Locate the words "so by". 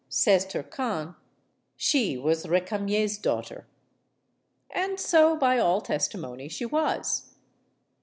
4.99-5.59